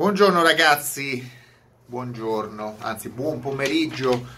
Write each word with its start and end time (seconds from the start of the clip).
Buongiorno 0.00 0.40
ragazzi, 0.40 1.30
buongiorno, 1.84 2.76
anzi 2.78 3.10
buon 3.10 3.38
pomeriggio 3.38 4.28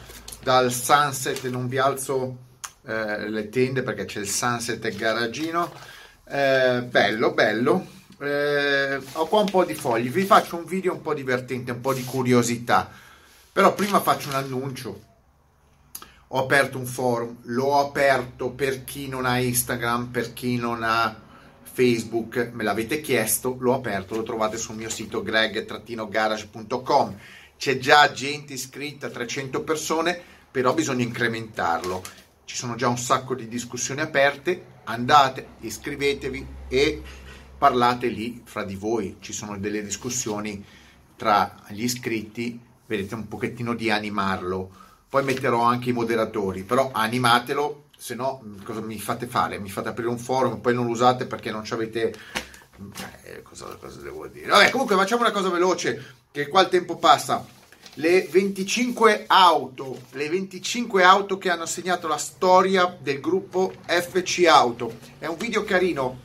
dal 0.43 0.73
sunset, 0.73 1.47
non 1.51 1.69
vi 1.69 1.79
alzo 1.79 2.37
eh, 2.85 3.29
le 3.29 3.49
tende 3.49 3.85
perché 3.85 4.05
c'è 4.05 4.19
il 4.19 4.29
sunset 4.29 4.85
e 4.85 4.91
garagino, 4.91 5.73
eh, 6.25 6.83
bello, 6.83 7.33
bello, 7.33 7.87
eh, 8.19 9.01
ho 9.13 9.27
qua 9.29 9.39
un 9.39 9.51
po' 9.51 9.65
di 9.65 9.75
fogli, 9.75 10.11
vi 10.11 10.25
faccio 10.25 10.57
un 10.57 10.65
video 10.65 10.95
un 10.95 11.01
po' 11.01 11.15
divertente, 11.15 11.71
un 11.71 11.81
po' 11.81 11.95
di 11.95 12.05
curiosità, 12.05 12.91
però 13.53 13.73
prima 13.73 14.01
faccio 14.01 14.31
un 14.31 14.35
annuncio, 14.35 15.01
ho 16.27 16.41
aperto 16.41 16.77
un 16.77 16.87
forum, 16.87 17.37
l'ho 17.43 17.79
aperto 17.79 18.51
per 18.51 18.83
chi 18.83 19.07
non 19.07 19.27
ha 19.27 19.39
Instagram, 19.39 20.07
per 20.07 20.33
chi 20.33 20.57
non 20.57 20.83
ha 20.83 21.31
Facebook, 21.73 22.51
me 22.53 22.65
l'avete 22.65 23.01
chiesto, 23.01 23.57
l'ho 23.59 23.73
aperto, 23.73 24.15
lo 24.15 24.23
trovate 24.23 24.59
sul 24.59 24.77
mio 24.77 24.91
sito 24.91 25.23
greg-garage.com. 25.23 27.17
C'è 27.57 27.79
già 27.79 28.13
gente 28.13 28.53
iscritta, 28.53 29.09
300 29.09 29.63
persone, 29.63 30.21
però 30.51 30.75
bisogna 30.75 31.03
incrementarlo. 31.03 32.03
Ci 32.45 32.57
sono 32.57 32.75
già 32.75 32.89
un 32.89 32.99
sacco 32.99 33.35
di 33.35 33.49
discussioni 33.49 34.03
aperte, 34.03 34.65
andate, 34.85 35.47
iscrivetevi 35.61 36.47
e 36.69 37.03
parlate 37.57 38.09
lì 38.09 38.43
fra 38.45 38.65
di 38.65 38.75
voi. 38.75 39.17
Ci 39.21 39.33
sono 39.33 39.57
delle 39.57 39.83
discussioni 39.83 40.63
tra 41.17 41.57
gli 41.69 41.85
iscritti, 41.85 42.61
vedete 42.85 43.15
un 43.15 43.29
pochettino 43.29 43.75
di 43.75 43.91
animarlo. 43.91 44.71
Poi 45.09 45.25
metterò 45.25 45.63
anche 45.63 45.89
i 45.91 45.95
moderatori, 45.95 46.65
però 46.65 46.91
animatelo 46.93 47.82
se 48.03 48.17
no 48.17 48.43
cosa 48.65 48.81
mi 48.81 48.99
fate 48.99 49.29
fare? 49.29 49.61
Mi 49.61 49.71
fate 49.71 49.91
aprire 49.91 50.09
un 50.09 50.19
forum, 50.19 50.59
poi 50.59 50.75
non 50.75 50.87
lo 50.87 50.91
usate 50.91 51.25
perché 51.25 51.53
non 51.53 51.63
ci 51.63 51.73
avete... 51.73 52.13
Eh, 53.23 53.43
cosa, 53.43 53.67
cosa, 53.79 54.01
devo 54.01 54.27
dire? 54.27 54.49
Vabbè, 54.49 54.71
comunque 54.71 54.97
facciamo 54.97 55.21
una 55.21 55.31
cosa 55.31 55.51
veloce, 55.51 56.15
che 56.33 56.49
qua 56.49 56.63
il 56.63 56.69
tempo 56.69 56.97
passa. 56.97 57.47
Le 57.95 58.27
25 58.29 59.27
auto, 59.29 60.01
le 60.11 60.29
25 60.29 61.05
auto 61.05 61.39
che 61.39 61.49
hanno 61.49 61.65
segnato 61.65 62.09
la 62.09 62.17
storia 62.17 62.97
del 63.01 63.21
gruppo 63.21 63.73
FC 63.87 64.47
Auto. 64.49 64.99
È 65.19 65.27
un 65.27 65.37
video 65.37 65.63
carino, 65.63 66.19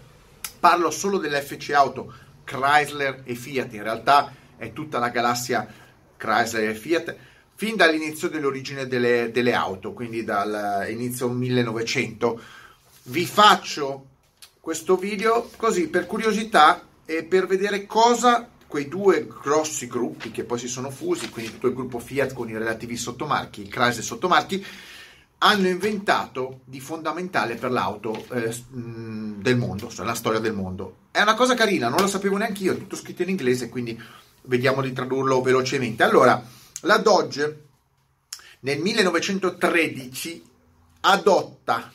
parlo 0.59 0.89
solo 0.89 1.19
dell'FC 1.19 1.73
Auto, 1.73 2.11
Chrysler 2.43 3.21
e 3.23 3.35
Fiat, 3.35 3.71
in 3.73 3.83
realtà 3.83 4.33
è 4.57 4.73
tutta 4.73 4.97
la 4.97 5.09
galassia 5.09 5.67
Chrysler 6.17 6.69
e 6.69 6.73
Fiat 6.73 7.15
fin 7.57 7.75
dall'inizio 7.75 8.29
dell'origine 8.29 8.85
delle, 8.85 9.31
delle 9.33 9.53
auto, 9.53 9.91
quindi 9.91 10.23
dall'inizio 10.23 11.27
1900. 11.27 12.39
Vi 13.05 13.25
faccio 13.25 14.05
questo 14.59 14.95
video 14.95 15.49
così 15.57 15.87
per 15.87 16.05
curiosità 16.05 16.85
e 17.03 17.23
per 17.23 17.47
vedere 17.47 17.87
cosa 17.87 18.47
quei 18.67 18.87
due 18.87 19.25
grossi 19.25 19.87
gruppi 19.87 20.29
che 20.29 20.43
poi 20.43 20.59
si 20.59 20.67
sono 20.67 20.91
fusi, 20.91 21.29
quindi 21.29 21.53
tutto 21.53 21.65
il 21.65 21.73
gruppo 21.73 21.97
Fiat 21.97 22.33
con 22.33 22.47
i 22.47 22.55
relativi 22.55 22.95
sottomarchi, 22.95 23.63
i 23.63 23.67
Chrysler 23.67 24.05
sottomarchi, 24.05 24.63
hanno 25.39 25.67
inventato 25.67 26.59
di 26.63 26.79
fondamentale 26.79 27.55
per 27.55 27.71
l'auto 27.71 28.23
eh, 28.33 28.55
del 28.69 29.57
mondo, 29.57 29.89
cioè 29.89 30.05
la 30.05 30.13
storia 30.13 30.39
del 30.39 30.53
mondo. 30.53 30.97
È 31.09 31.21
una 31.21 31.33
cosa 31.33 31.55
carina, 31.55 31.89
non 31.89 32.01
lo 32.01 32.07
sapevo 32.07 32.37
neanche 32.37 32.61
io, 32.61 32.73
è 32.73 32.77
tutto 32.77 32.95
scritto 32.95 33.23
in 33.23 33.29
inglese, 33.29 33.69
quindi 33.69 33.99
vediamo 34.43 34.83
di 34.83 34.93
tradurlo 34.93 35.41
velocemente. 35.41 36.03
Allora, 36.03 36.55
la 36.81 36.97
Dodge 36.97 37.65
nel 38.59 38.79
1913 38.79 40.43
adotta, 41.01 41.91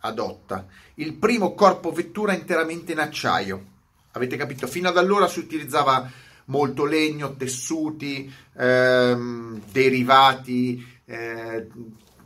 adotta 0.00 0.66
il 0.94 1.14
primo 1.14 1.54
corpo 1.54 1.92
vettura 1.92 2.32
interamente 2.32 2.92
in 2.92 2.98
acciaio. 2.98 3.64
Avete 4.12 4.36
capito? 4.36 4.66
Fino 4.66 4.88
ad 4.88 4.96
allora 4.96 5.28
si 5.28 5.38
utilizzava 5.38 6.10
molto 6.46 6.84
legno, 6.84 7.36
tessuti, 7.36 8.32
ehm, 8.56 9.62
derivati, 9.70 11.00
eh, 11.04 11.68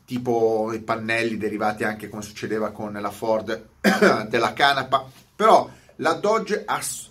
tipo 0.05 0.73
i 0.73 0.81
pannelli 0.81 1.37
derivati 1.37 1.85
anche 1.85 2.09
come 2.09 2.23
succedeva 2.23 2.71
con 2.71 2.93
la 2.93 3.11
Ford 3.11 3.69
della 4.29 4.53
canapa. 4.53 5.11
Però 5.35 5.71
la 5.97 6.13
Dodge 6.15 6.63
as- 6.65 7.11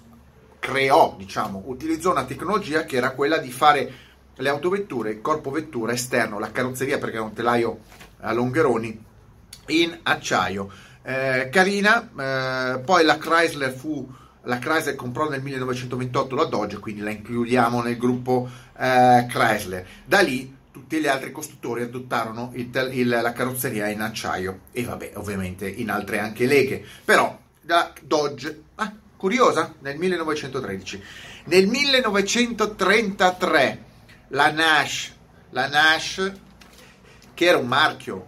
creò, 0.60 1.16
diciamo, 1.18 1.64
utilizzò 1.66 2.12
una 2.12 2.26
tecnologia 2.26 2.86
che 2.86 2.98
era 2.98 3.12
quella 3.12 3.38
di 3.38 3.52
fare 3.52 3.94
le 4.42 4.50
autovetture, 4.50 5.12
il 5.12 5.22
corpo 5.22 5.52
vettura 5.52 5.94
esterno, 5.94 6.40
la 6.40 6.52
carrozzeria 6.52 6.98
perché 6.98 7.18
è 7.18 7.22
un 7.22 7.34
telaio 7.34 7.80
a 8.22 8.34
longheroni 8.34 9.00
in 9.68 10.00
acciaio. 10.04 10.70
Eh, 11.04 11.50
carina, 11.52 12.02
eh, 12.02 12.80
poi 12.80 13.04
la 13.04 13.18
Chrysler 13.18 13.72
fu 13.72 14.08
la 14.46 14.58
Chrysler 14.58 14.96
comprò 14.96 15.30
nel 15.30 15.44
1928 15.44 16.36
la 16.36 16.46
Dodge, 16.46 16.80
quindi 16.80 17.02
la 17.02 17.12
includiamo 17.12 17.82
nel 17.82 17.98
gruppo 17.98 18.50
eh, 18.78 19.28
Chrysler. 19.30 19.86
Da 20.06 20.22
lì 20.22 20.58
tutti 20.72 21.00
gli 21.00 21.08
altri 21.08 21.32
costruttori 21.32 21.84
adottarono 21.84 22.52
il, 22.56 22.70
il, 22.92 23.08
la 23.08 23.34
carrozzeria 23.34 23.88
in 23.90 24.02
acciaio 24.02 24.62
e 24.72 24.84
vabbè, 24.84 25.12
ovviamente 25.16 25.70
in 25.70 25.92
altre 25.92 26.18
anche 26.20 26.48
leghe. 26.48 26.84
Però 27.06 27.38
la 27.62 27.94
Dodge, 28.02 28.64
ah, 28.76 28.92
curiosa, 29.16 29.76
nel 29.80 29.98
1913. 29.98 31.04
Nel 31.46 31.68
1933 31.68 33.90
la 34.32 34.52
Nash, 34.52 35.14
la 35.50 35.68
Nash 35.68 36.32
che 37.34 37.46
era 37.46 37.58
un 37.58 37.68
marchio 37.68 38.28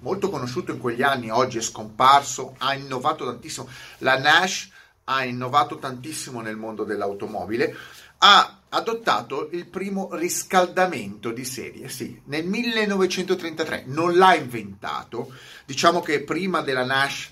molto 0.00 0.30
conosciuto 0.30 0.72
in 0.72 0.78
quegli 0.78 1.02
anni, 1.02 1.30
oggi 1.30 1.58
è 1.58 1.62
scomparso, 1.62 2.54
ha 2.58 2.74
innovato 2.74 3.24
tantissimo. 3.24 3.68
La 3.98 4.18
Nash 4.18 4.70
ha 5.04 5.24
innovato 5.24 5.78
tantissimo 5.78 6.40
nel 6.40 6.56
mondo 6.56 6.84
dell'automobile, 6.84 7.74
ha 8.18 8.58
adottato 8.68 9.48
il 9.52 9.66
primo 9.66 10.08
riscaldamento 10.12 11.30
di 11.30 11.44
serie, 11.44 11.88
sì, 11.88 12.20
nel 12.26 12.44
1933, 12.46 13.84
non 13.86 14.16
l'ha 14.16 14.34
inventato, 14.34 15.32
diciamo 15.64 16.00
che 16.00 16.22
prima 16.22 16.60
della 16.60 16.84
Nash 16.84 17.30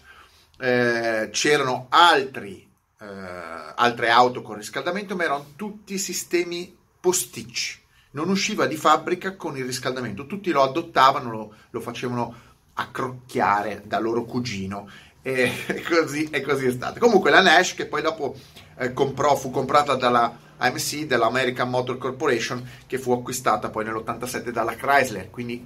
eh, 0.58 1.28
c'erano 1.30 1.86
altri, 1.90 2.68
eh, 3.00 3.06
altre 3.06 4.10
auto 4.10 4.42
con 4.42 4.56
riscaldamento, 4.56 5.14
ma 5.14 5.24
erano 5.24 5.52
tutti 5.56 5.98
sistemi 5.98 6.74
posticci 6.98 7.84
non 8.16 8.30
usciva 8.30 8.66
di 8.66 8.76
fabbrica 8.76 9.36
con 9.36 9.58
il 9.58 9.66
riscaldamento, 9.66 10.26
tutti 10.26 10.50
lo 10.50 10.62
adottavano, 10.62 11.30
lo, 11.30 11.54
lo 11.68 11.80
facevano 11.80 12.34
accrocchiare 12.72 13.82
da 13.84 13.98
loro 13.98 14.24
cugino 14.24 14.88
e 15.20 15.52
così, 15.86 16.28
e 16.30 16.40
così 16.40 16.66
è 16.66 16.72
stato. 16.72 16.98
Comunque 16.98 17.30
la 17.30 17.42
Nash 17.42 17.74
che 17.74 17.84
poi 17.84 18.00
dopo 18.00 18.34
eh, 18.78 18.94
comprò, 18.94 19.36
fu 19.36 19.50
comprata 19.50 19.96
dalla 19.96 20.44
AMC, 20.56 21.04
dell'American 21.04 21.68
Motor 21.68 21.98
Corporation, 21.98 22.66
che 22.86 22.98
fu 22.98 23.12
acquistata 23.12 23.68
poi 23.68 23.84
nell'87 23.84 24.48
dalla 24.48 24.74
Chrysler, 24.74 25.28
quindi 25.28 25.64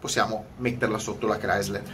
possiamo 0.00 0.46
metterla 0.56 0.98
sotto 0.98 1.28
la 1.28 1.38
Chrysler. 1.38 1.84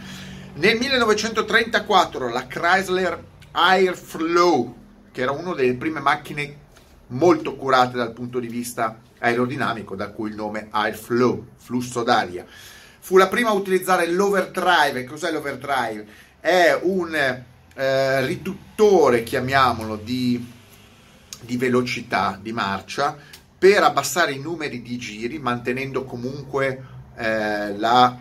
Nel 0.55 0.77
1934 0.79 2.29
la 2.29 2.47
Chrysler 2.47 3.23
Airflow, 3.51 4.75
che 5.11 5.21
era 5.21 5.31
una 5.31 5.53
delle 5.53 5.75
prime 5.75 5.99
macchine 5.99 6.61
molto 7.07 7.55
curate 7.55 7.95
dal 7.95 8.11
punto 8.11 8.39
di 8.39 8.47
vista 8.47 8.99
aerodinamico, 9.23 9.95
da 9.95 10.09
cui 10.09 10.29
il 10.29 10.35
nome 10.35 10.67
Airflow, 10.69 11.47
flusso 11.55 12.03
d'aria. 12.03 12.45
Fu 12.99 13.17
la 13.17 13.27
prima 13.27 13.49
a 13.49 13.53
utilizzare 13.53 14.07
l'overdrive. 14.07 15.05
Cos'è 15.05 15.31
l'overdrive? 15.31 16.05
È 16.39 16.77
un 16.81 17.15
eh, 17.75 18.25
riduttore, 18.25 19.23
chiamiamolo, 19.23 19.95
di, 19.95 20.45
di 21.41 21.57
velocità 21.57 22.37
di 22.41 22.51
marcia 22.51 23.17
per 23.57 23.81
abbassare 23.83 24.33
i 24.33 24.39
numeri 24.39 24.81
di 24.81 24.97
giri, 24.97 25.39
mantenendo 25.39 26.03
comunque 26.03 26.85
eh, 27.15 27.77
la, 27.77 28.17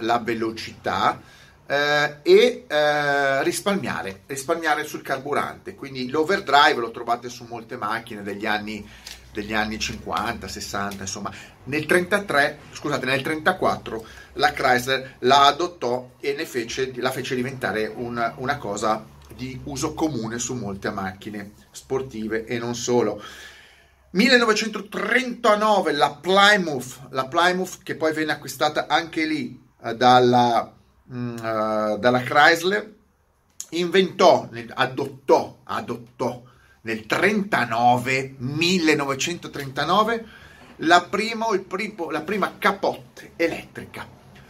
la, 0.00 0.18
velocità 0.18 1.22
eh, 1.66 2.16
e 2.22 2.64
eh, 2.68 3.42
risparmiare, 3.42 4.22
risparmiare 4.26 4.84
sul 4.84 5.00
carburante. 5.00 5.74
Quindi 5.74 6.10
l'overdrive 6.10 6.80
lo 6.80 6.90
trovate 6.90 7.30
su 7.30 7.46
molte 7.48 7.78
macchine 7.78 8.22
degli 8.22 8.44
anni 8.44 8.86
degli 9.34 9.52
anni 9.52 9.80
50, 9.80 10.46
60, 10.46 11.02
insomma, 11.02 11.32
nel 11.64 11.86
33, 11.86 12.58
scusate, 12.72 13.04
nel 13.04 13.20
34 13.20 14.06
la 14.34 14.52
Chrysler 14.52 15.16
la 15.20 15.46
adottò 15.46 16.12
e 16.20 16.34
fece, 16.46 16.92
la 16.96 17.10
fece 17.10 17.34
diventare 17.34 17.86
una, 17.86 18.34
una 18.38 18.56
cosa 18.58 19.04
di 19.34 19.60
uso 19.64 19.94
comune 19.94 20.38
su 20.38 20.54
molte 20.54 20.90
macchine 20.90 21.52
sportive 21.72 22.44
e 22.46 22.58
non 22.58 22.76
solo. 22.76 23.20
1939 24.10 25.92
la 25.92 26.14
Plymouth, 26.14 27.08
la 27.10 27.26
Plymouth 27.26 27.82
che 27.82 27.96
poi 27.96 28.12
venne 28.12 28.32
acquistata 28.32 28.86
anche 28.86 29.26
lì 29.26 29.60
uh, 29.80 29.94
dalla, 29.94 30.72
uh, 31.06 31.98
dalla 31.98 32.22
Chrysler, 32.22 32.94
inventò, 33.70 34.48
adottò, 34.74 35.58
adottò 35.64 36.52
nel 36.84 37.06
39, 37.06 38.34
1939, 38.38 40.24
la 40.78 41.02
prima, 41.02 41.46
primo, 41.66 42.10
la 42.10 42.20
prima 42.22 42.54
capote 42.58 43.32
elettrica. 43.36 44.06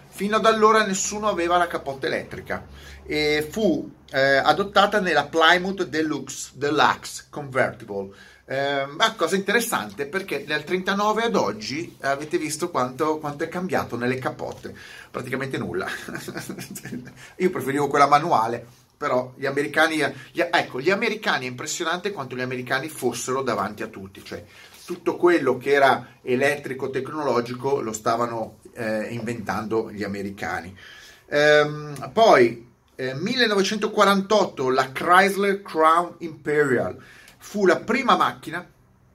Fino 0.08 0.36
ad 0.36 0.46
allora 0.46 0.84
nessuno 0.84 1.28
aveva 1.28 1.56
la 1.56 1.66
capote 1.66 2.06
elettrica 2.06 2.66
e 3.04 3.46
fu 3.50 3.90
eh, 4.10 4.36
adottata 4.36 5.00
nella 5.00 5.26
Plymouth 5.26 5.84
Deluxe, 5.86 6.52
Deluxe 6.54 7.26
Convertible. 7.30 8.10
Eh, 8.46 8.86
ma 8.86 9.14
cosa 9.14 9.36
interessante 9.36 10.06
perché 10.06 10.44
dal 10.44 10.64
39 10.64 11.22
ad 11.22 11.34
oggi 11.34 11.96
avete 12.00 12.36
visto 12.36 12.70
quanto, 12.70 13.18
quanto 13.18 13.44
è 13.44 13.48
cambiato 13.48 13.96
nelle 13.96 14.18
capotte, 14.18 14.74
praticamente 15.10 15.56
nulla. 15.56 15.86
Io 17.38 17.50
preferivo 17.50 17.88
quella 17.88 18.06
manuale, 18.06 18.66
però 18.96 19.32
gli 19.36 19.46
americani, 19.46 19.96
gli, 20.32 20.40
ecco, 20.40 20.80
gli 20.80 20.90
americani 20.90 21.46
è 21.46 21.48
impressionante 21.48 22.12
quanto 22.12 22.36
gli 22.36 22.40
americani 22.40 22.88
fossero 22.88 23.42
davanti 23.42 23.82
a 23.82 23.88
tutti, 23.88 24.24
cioè 24.24 24.44
tutto 24.84 25.16
quello 25.16 25.56
che 25.56 25.72
era 25.72 26.18
elettrico 26.22 26.90
tecnologico 26.90 27.80
lo 27.80 27.92
stavano 27.92 28.58
eh, 28.74 29.08
inventando 29.10 29.90
gli 29.90 30.04
americani. 30.04 30.76
Ehm, 31.26 32.10
poi, 32.12 32.68
eh, 32.94 33.14
1948, 33.14 34.70
la 34.70 34.92
Chrysler 34.92 35.62
Crown 35.62 36.16
Imperial 36.18 36.96
fu 37.38 37.66
la 37.66 37.78
prima 37.78 38.16
macchina 38.16 38.66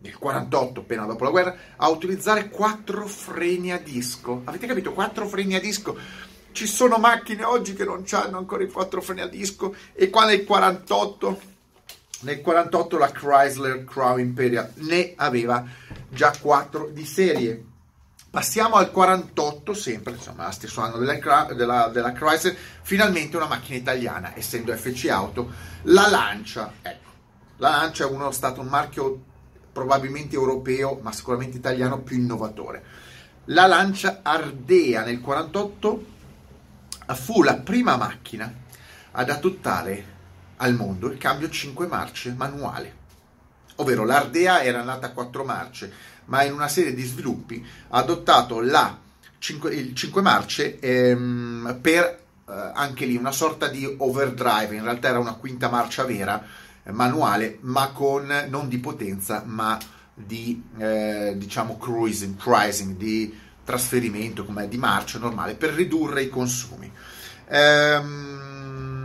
nel 0.02 0.18
48, 0.18 0.82
appena 0.82 1.06
dopo 1.06 1.24
la 1.26 1.30
guerra, 1.30 1.56
a 1.76 1.90
utilizzare 1.90 2.50
quattro 2.50 3.06
freni 3.06 3.72
a 3.72 3.80
disco. 3.80 4.42
Avete 4.46 4.66
capito? 4.66 4.94
Quattro 4.94 5.28
freni 5.28 5.56
a 5.56 5.60
disco. 5.60 5.98
Ci 6.60 6.68
sono 6.68 6.98
macchine 6.98 7.46
oggi 7.46 7.74
che 7.74 7.86
non 7.86 8.04
hanno 8.12 8.38
ancora 8.38 8.64
i 8.64 8.70
quattro 8.70 9.00
freni 9.00 9.22
a 9.22 9.28
disco 9.28 9.74
e 9.94 10.10
qua 10.10 10.26
nel 10.26 10.44
48 10.44 11.42
nel 12.24 12.42
48 12.42 12.98
la 12.98 13.10
Chrysler 13.10 13.86
Crown 13.86 14.20
Imperial 14.20 14.70
ne 14.80 15.14
aveva 15.16 15.66
già 16.10 16.34
quattro 16.38 16.90
di 16.92 17.06
serie. 17.06 17.64
Passiamo 18.30 18.76
al 18.76 18.92
48, 18.92 19.74
sempre, 19.74 20.16
insomma, 20.16 20.48
lo 20.48 20.52
stesso 20.52 20.82
anno 20.82 20.98
della, 20.98 21.48
della, 21.54 21.88
della, 21.94 22.12
Chrysler, 22.12 22.58
finalmente 22.82 23.38
una 23.38 23.48
macchina 23.48 23.78
italiana, 23.78 24.36
essendo 24.36 24.76
FC 24.76 25.08
Auto, 25.08 25.50
la 25.84 26.10
Lancia. 26.10 26.74
Ecco, 26.82 27.10
la 27.56 27.70
Lancia 27.70 28.04
è 28.04 28.10
uno, 28.10 28.32
stato 28.32 28.60
un 28.60 28.68
marchio 28.68 29.18
probabilmente 29.72 30.36
europeo, 30.36 31.00
ma 31.02 31.14
sicuramente 31.14 31.56
italiano, 31.56 32.02
più 32.02 32.18
innovatore. 32.18 32.84
La 33.46 33.66
Lancia 33.66 34.20
Ardea 34.24 35.06
nel 35.06 35.22
48 35.22 36.18
fu 37.16 37.44
la 37.44 37.56
prima 37.56 37.98
macchina 37.98 38.52
ad 39.12 39.30
adottare 39.30 40.18
al 40.58 40.76
mondo 40.76 41.12
il 41.12 41.18
cambio 41.18 41.50
5 41.50 41.88
marce 41.88 42.34
manuale. 42.34 42.98
Ovvero 43.76 44.04
l'Ardea 44.04 44.62
era 44.62 44.84
nata 44.84 45.08
a 45.08 45.12
4 45.12 45.46
marce, 45.46 45.92
ma 46.26 46.44
in 46.44 46.54
una 46.54 46.68
serie 46.68 46.94
di 46.94 47.04
sviluppi 47.04 47.66
ha 47.90 47.98
adottato 47.98 48.60
la 48.60 48.98
5, 49.38 49.74
il 49.74 49.96
5 49.96 50.22
marce 50.22 50.80
ehm, 50.80 51.80
per 51.82 52.04
eh, 52.50 52.72
anche 52.74 53.06
lì 53.06 53.16
una 53.16 53.32
sorta 53.32 53.68
di 53.68 53.86
overdrive, 54.00 54.76
in 54.76 54.84
realtà 54.84 55.10
era 55.10 55.20
una 55.20 55.34
quinta 55.34 55.70
marcia 55.70 56.04
vera, 56.04 56.44
eh, 56.84 56.92
manuale, 56.92 57.60
ma 57.62 57.90
con 57.92 58.48
non 58.50 58.68
di 58.68 58.80
potenza, 58.80 59.44
ma 59.46 59.78
di 60.14 60.62
eh, 60.78 61.36
diciamo 61.38 61.78
cruising, 61.78 62.36
cruising, 62.36 62.98
di 62.98 63.34
trasferimento 63.70 64.46
come 64.46 64.68
di 64.68 64.78
marcia 64.78 65.20
normale 65.20 65.54
per 65.54 65.74
ridurre 65.74 66.24
i 66.24 66.30
consumi. 66.30 66.92
Ehm, 67.50 68.98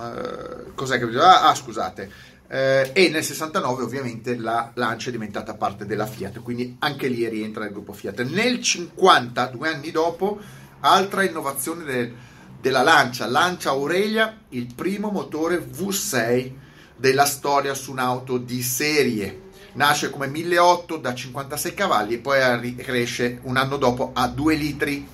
eh, 0.00 0.72
cos'è 0.74 0.98
che 0.98 1.04
ah, 1.18 1.50
ah 1.50 1.54
scusate. 1.54 2.10
Eh, 2.48 2.92
e 2.94 3.10
nel 3.10 3.22
69 3.22 3.82
ovviamente 3.82 4.34
la 4.38 4.70
Lancia 4.74 5.10
è 5.10 5.12
diventata 5.12 5.52
parte 5.52 5.84
della 5.84 6.06
Fiat, 6.06 6.40
quindi 6.40 6.76
anche 6.78 7.08
lì 7.08 7.28
rientra 7.28 7.64
nel 7.64 7.72
gruppo 7.72 7.92
Fiat. 7.92 8.22
Nel 8.22 8.62
50, 8.62 9.46
due 9.48 9.68
anni 9.68 9.90
dopo, 9.90 10.38
altra 10.80 11.22
innovazione 11.22 11.84
del, 11.84 12.14
della 12.58 12.80
Lancia, 12.82 13.26
Lancia 13.26 13.68
Aurelia, 13.70 14.38
il 14.50 14.72
primo 14.74 15.10
motore 15.10 15.58
V6 15.58 16.52
della 16.96 17.26
storia 17.26 17.74
su 17.74 17.90
un'auto 17.90 18.38
di 18.38 18.62
serie. 18.62 19.45
Nasce 19.76 20.08
come 20.08 20.26
1008 20.26 20.96
da 20.96 21.14
56 21.14 21.74
cavalli 21.74 22.14
e 22.14 22.18
poi 22.18 22.74
cresce 22.76 23.40
un 23.42 23.58
anno 23.58 23.76
dopo 23.76 24.12
a 24.14 24.26
2 24.26 24.54
litri. 24.54 25.06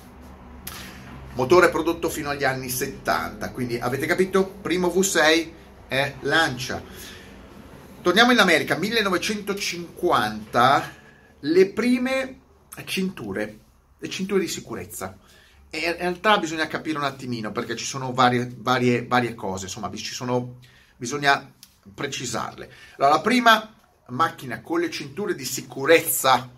Motore 1.33 1.69
prodotto 1.69 2.09
fino 2.09 2.29
agli 2.29 2.45
anni 2.45 2.69
70, 2.69 3.51
quindi 3.51 3.77
avete 3.77 4.05
capito? 4.05 4.45
Primo 4.61 4.87
V6 4.87 5.51
è 5.89 6.13
Lancia. 6.21 6.81
Torniamo 8.01 8.31
in 8.31 8.39
America, 8.39 8.77
1950, 8.77 10.91
le 11.41 11.65
prime 11.67 12.39
cinture, 12.85 13.57
le 13.97 14.09
cinture 14.09 14.39
di 14.39 14.47
sicurezza. 14.47 15.17
E 15.69 15.79
in 15.79 15.97
realtà 15.97 16.37
bisogna 16.37 16.67
capire 16.67 16.97
un 16.97 17.03
attimino 17.03 17.51
perché 17.51 17.75
ci 17.75 17.83
sono 17.83 18.13
varie, 18.13 18.49
varie, 18.55 19.05
varie 19.05 19.35
cose, 19.35 19.65
insomma, 19.65 19.91
sono, 19.93 20.59
bisogna 20.95 21.51
precisarle. 21.93 22.71
Allora, 22.95 23.15
la 23.15 23.21
prima 23.21 23.72
macchina 24.07 24.61
con 24.61 24.79
le 24.79 24.89
cinture 24.89 25.35
di 25.35 25.45
sicurezza 25.45 26.49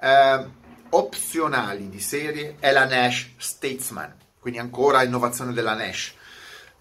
eh, 0.00 0.46
opzionali 0.90 1.88
di 1.88 2.00
serie 2.00 2.56
è 2.58 2.72
la 2.72 2.86
Nash 2.86 3.30
Statesman, 3.36 4.14
quindi 4.38 4.58
ancora 4.58 5.02
innovazione 5.02 5.52
della 5.52 5.74
Nash 5.74 6.14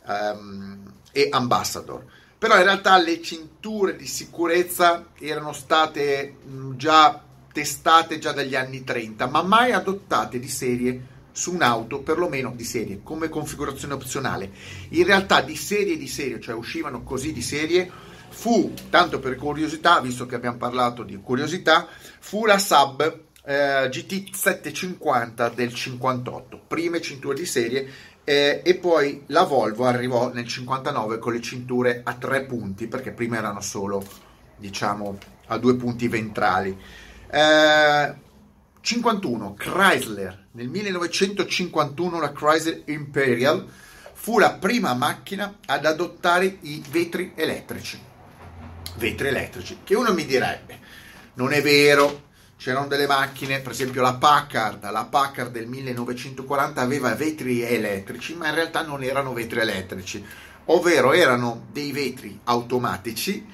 ehm, 0.08 0.94
e 1.12 1.28
Ambassador. 1.32 2.06
Però 2.38 2.56
in 2.56 2.64
realtà 2.64 2.98
le 2.98 3.22
cinture 3.22 3.96
di 3.96 4.08
sicurezza 4.08 5.08
erano 5.20 5.52
state 5.52 6.38
già 6.76 7.22
testate 7.52 8.20
già 8.20 8.32
dagli 8.32 8.56
anni 8.56 8.84
30, 8.84 9.28
ma 9.28 9.42
mai 9.42 9.74
adottate 9.74 10.40
di 10.40 10.48
serie 10.48 11.18
su 11.32 11.54
un'auto, 11.54 12.00
perlomeno 12.00 12.54
di 12.56 12.64
serie, 12.64 13.02
come 13.04 13.30
configurazione 13.30 13.94
opzionale. 13.94 14.52
In 14.90 15.04
realtà 15.04 15.42
di 15.42 15.56
serie 15.56 15.98
di 15.98 16.08
serie, 16.08 16.40
cioè 16.40 16.56
uscivano 16.56 17.04
così 17.04 17.34
di 17.34 17.42
serie, 17.42 17.92
fu, 18.40 18.74
tanto 18.90 19.20
per 19.20 19.36
curiosità, 19.36 20.00
visto 20.00 20.26
che 20.26 20.36
abbiamo 20.36 20.56
parlato 20.56 21.04
di 21.04 21.20
curiosità, 21.22 21.86
fu 22.20 22.46
la 22.46 22.58
Sub 22.58 23.02
eh, 23.44 23.90
GT 23.90 24.34
750 24.34 25.50
del 25.50 25.74
58, 25.74 26.62
prime 26.66 27.02
cinture 27.02 27.36
di 27.36 27.46
serie 27.46 27.90
eh, 28.24 28.62
e 28.64 28.76
poi 28.76 29.24
la 29.28 29.44
Volvo 29.44 29.84
arrivò 29.84 30.32
nel 30.32 30.48
59 30.48 31.18
con 31.18 31.34
le 31.34 31.42
cinture 31.42 32.00
a 32.02 32.14
tre 32.14 32.46
punti, 32.46 32.88
perché 32.88 33.12
prima 33.12 33.36
erano 33.36 33.60
solo, 33.60 34.02
diciamo, 34.56 35.18
a 35.48 35.58
due 35.58 35.76
punti 35.76 36.08
ventrali. 36.08 36.78
Eh, 37.30 38.14
51 38.80 39.54
Chrysler 39.56 40.46
nel 40.52 40.70
1951 40.70 42.20
la 42.22 42.32
Chrysler 42.32 42.84
Imperial 42.86 43.68
fu 44.14 44.40
la 44.40 44.54
prima 44.54 44.94
macchina 44.94 45.58
ad 45.66 45.86
adottare 45.86 46.60
i 46.62 46.82
vetri 46.90 47.34
elettrici 47.36 48.08
vetri 48.98 49.28
elettrici 49.28 49.80
che 49.84 49.96
uno 49.96 50.14
mi 50.14 50.26
direbbe 50.26 50.80
non 51.36 51.54
è 51.54 51.62
vero 51.62 52.28
c'erano 52.58 52.88
delle 52.88 53.08
macchine 53.08 53.60
per 53.60 53.72
esempio 53.72 54.02
la 54.02 54.16
Packard 54.16 54.90
la 54.92 55.06
Packard 55.06 55.52
del 55.52 55.68
1940 55.68 56.82
aveva 56.82 57.14
vetri 57.16 57.62
elettrici 57.62 58.36
ma 58.36 58.50
in 58.50 58.56
realtà 58.56 58.82
non 58.82 59.04
erano 59.04 59.34
vetri 59.34 59.60
elettrici 59.60 60.26
ovvero 60.66 61.14
erano 61.14 61.68
dei 61.72 61.92
vetri 61.92 62.40
automatici 62.44 63.46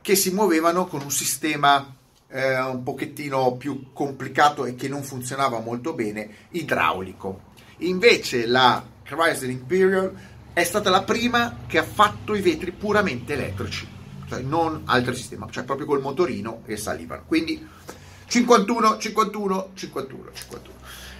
che 0.00 0.16
si 0.16 0.32
muovevano 0.32 0.86
con 0.86 1.02
un 1.02 1.10
sistema 1.10 1.94
eh, 2.28 2.60
un 2.60 2.82
pochettino 2.82 3.54
più 3.56 3.92
complicato 3.92 4.64
e 4.64 4.74
che 4.74 4.88
non 4.88 5.02
funzionava 5.02 5.60
molto 5.60 5.94
bene, 5.94 6.28
idraulico. 6.50 7.52
Invece 7.78 8.46
la 8.46 8.84
Chrysler 9.04 9.50
Imperial 9.50 10.12
è 10.52 10.64
stata 10.64 10.90
la 10.90 11.02
prima 11.02 11.58
che 11.66 11.78
ha 11.78 11.84
fatto 11.84 12.34
i 12.34 12.40
vetri 12.40 12.72
puramente 12.72 13.34
elettrici, 13.34 13.88
cioè 14.34 14.42
non 14.42 14.82
altro 14.86 15.14
sistema, 15.14 15.46
cioè 15.50 15.64
proprio 15.64 15.86
col 15.86 16.00
motorino 16.00 16.62
e 16.66 16.76
salivano. 16.76 17.22
Quindi 17.26 17.66
51, 18.26 18.98
51, 18.98 19.70
51, 19.74 20.30
51. 20.32 20.74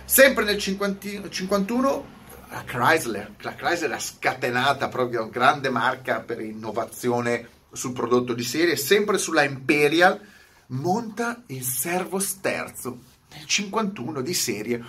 Sempre 0.05 0.45
nel 0.45 0.59
50, 0.59 1.31
51 1.31 2.13
la 2.51 2.65
Chrysler, 2.65 3.35
la 3.41 3.55
Chrysler 3.55 3.93
ha 3.93 3.99
scatenata 3.99 4.89
proprio 4.89 5.29
grande 5.29 5.71
marca 5.71 6.21
per 6.21 6.41
innovazione 6.41 7.49
sul 7.73 7.93
prodotto 7.93 8.33
di 8.33 8.45
serie, 8.45 8.77
sempre 8.77 9.19
sulla 9.19 9.43
Imperial 9.43 10.21
monta 10.69 11.43
il 11.47 11.63
servo 11.63 12.19
sterzo 12.19 12.99
nel 13.33 13.45
51 13.45 14.21
di 14.21 14.35
serie, 14.35 14.83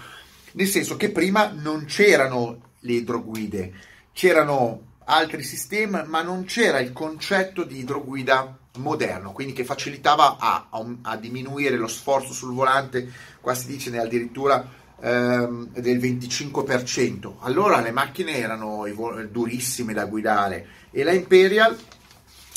nel 0.52 0.68
senso 0.68 0.96
che 0.96 1.10
prima 1.10 1.52
non 1.52 1.86
c'erano 1.86 2.74
le 2.80 2.94
idroguide, 2.94 3.74
c'erano 4.14 4.94
altri 5.06 5.44
sistemi, 5.44 6.02
ma 6.06 6.22
non 6.22 6.46
c'era 6.46 6.80
il 6.80 6.94
concetto 6.94 7.64
di 7.64 7.80
idroguida 7.80 8.58
moderno, 8.78 9.32
quindi 9.32 9.54
che 9.54 9.64
facilitava 9.64 10.38
a, 10.40 10.68
a, 11.02 11.16
diminuire 11.18 11.78
lo 11.78 11.88
sforzo 11.88 12.34
sul 12.34 12.54
volante, 12.54 13.10
qua 13.40 13.54
si 13.54 13.68
dice 13.68 13.98
addirittura 13.98 14.68
ehm, 15.00 15.70
del 15.70 15.98
25%. 15.98 17.36
Allora 17.40 17.80
le 17.82 17.92
macchine 17.92 18.38
erano 18.38 18.86
durissime 19.30 19.94
da 19.94 20.06
guidare 20.06 20.68
e 20.92 21.04
la 21.04 21.14
Imperial 21.14 21.78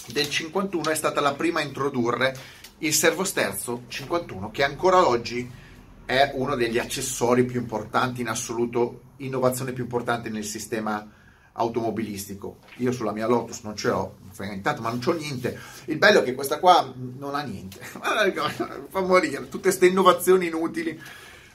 del 0.06 0.28
51 0.28 0.90
è 0.90 0.94
stata 0.94 1.20
la 1.20 1.34
prima 1.34 1.60
a 1.60 1.64
introdurre 1.64 2.34
il 2.78 2.94
servosterzo 2.94 3.82
51 3.88 4.50
che 4.50 4.62
ancora 4.62 5.06
oggi 5.06 5.50
è 6.06 6.30
uno 6.34 6.54
degli 6.54 6.78
accessori 6.78 7.44
più 7.44 7.60
importanti 7.60 8.22
in 8.22 8.28
assoluto, 8.28 9.02
innovazione 9.16 9.72
più 9.72 9.82
importante 9.82 10.30
nel 10.30 10.44
sistema 10.44 11.06
automobilistico. 11.58 12.58
Io 12.76 12.92
sulla 12.92 13.12
mia 13.12 13.26
Lotus 13.26 13.60
non 13.62 13.76
ce 13.76 13.88
l'ho, 13.88 14.16
intanto, 14.40 14.80
ma 14.80 14.88
non 14.90 15.00
c'ho 15.00 15.12
niente. 15.12 15.58
Il 15.86 15.98
bello 15.98 16.20
è 16.20 16.22
che 16.22 16.34
questa 16.34 16.58
qua 16.58 16.92
non 16.96 17.34
ha 17.34 17.42
niente, 17.42 17.78
fa 17.82 19.00
morire, 19.00 19.48
tutte 19.48 19.68
queste 19.68 19.86
innovazioni 19.86 20.46
inutili. 20.46 21.00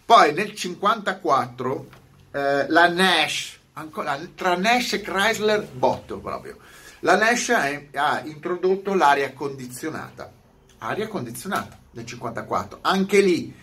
Poi 0.05 0.33
nel 0.33 0.53
54 0.53 1.87
eh, 2.31 2.65
la 2.67 2.89
Nash, 2.89 3.59
ancora, 3.73 4.19
tra 4.35 4.57
Nash 4.57 4.93
e 4.93 5.01
Chrysler, 5.01 5.65
botto 5.65 6.19
proprio. 6.19 6.57
La 6.99 7.15
Nash 7.15 7.49
è, 7.49 7.87
ha 7.93 8.21
introdotto 8.25 8.93
l'aria 8.93 9.33
condizionata, 9.33 10.31
aria 10.79 11.07
condizionata 11.07 11.77
nel 11.91 12.05
54. 12.05 12.79
Anche 12.81 13.21
lì 13.21 13.53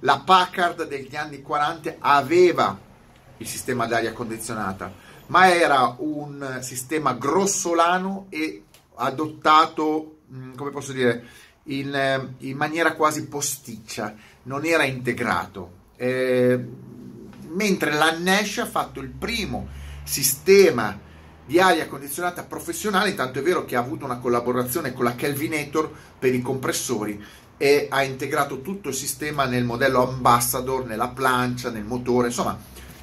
la 0.00 0.22
Packard 0.24 0.86
degli 0.88 1.14
anni 1.14 1.42
40 1.42 1.96
aveva 1.98 2.78
il 3.36 3.46
sistema 3.46 3.86
d'aria 3.86 4.12
condizionata, 4.12 4.92
ma 5.32 5.50
era 5.50 5.96
un 5.98 6.58
sistema 6.60 7.14
grossolano 7.14 8.26
e 8.28 8.64
adottato, 8.96 10.18
mm, 10.30 10.54
come 10.56 10.70
posso 10.70 10.92
dire, 10.92 11.24
in, 11.64 11.94
eh, 11.94 12.34
in 12.46 12.56
maniera 12.58 12.94
quasi 12.94 13.26
posticcia, 13.28 14.14
non 14.42 14.66
era 14.66 14.84
integrato. 14.84 15.80
Eh, 15.96 16.62
mentre 17.48 17.92
la 17.94 18.14
Nash 18.18 18.58
ha 18.58 18.66
fatto 18.66 19.00
il 19.00 19.08
primo 19.08 19.68
sistema 20.02 20.98
di 21.46 21.58
aria 21.58 21.88
condizionata 21.88 22.44
professionale, 22.44 23.14
tanto 23.14 23.38
è 23.38 23.42
vero 23.42 23.64
che 23.64 23.74
ha 23.74 23.80
avuto 23.80 24.04
una 24.04 24.18
collaborazione 24.18 24.92
con 24.92 25.04
la 25.04 25.14
Kelvinator 25.14 25.90
per 26.18 26.34
i 26.34 26.42
compressori 26.42 27.24
e 27.56 27.86
ha 27.88 28.02
integrato 28.02 28.60
tutto 28.60 28.90
il 28.90 28.94
sistema 28.94 29.46
nel 29.46 29.64
modello 29.64 30.06
Ambassador, 30.06 30.84
nella 30.84 31.08
plancia, 31.08 31.70
nel 31.70 31.84
motore, 31.84 32.26
insomma 32.26 32.58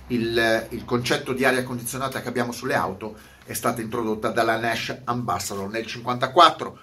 il, 0.09 0.67
il 0.69 0.85
concetto 0.85 1.33
di 1.33 1.45
aria 1.45 1.63
condizionata 1.63 2.21
che 2.21 2.27
abbiamo 2.27 2.51
sulle 2.51 2.75
auto 2.75 3.17
è 3.45 3.53
stata 3.53 3.81
introdotta 3.81 4.29
dalla 4.29 4.57
Nash 4.57 4.95
Ambassador 5.03 5.69
nel 5.69 5.85
54. 5.85 6.79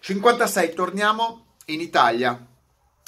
56 0.00 0.74
torniamo 0.74 1.44
in 1.66 1.80
Italia. 1.80 2.46